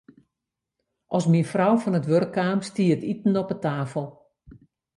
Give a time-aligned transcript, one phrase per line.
[1.17, 4.07] As myn man fan it wurk kaam, stie it iten op 'e tafel.